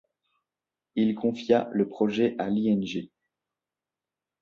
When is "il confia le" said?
0.95-1.87